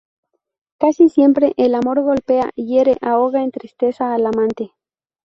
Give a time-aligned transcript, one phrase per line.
[0.79, 4.73] Casi siempre, el amor golpea, hiere, ahoga en tristeza al amante.